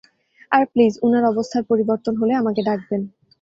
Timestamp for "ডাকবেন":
2.67-3.01